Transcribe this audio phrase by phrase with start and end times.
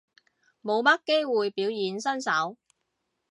[0.63, 2.57] 冇乜機會表演身手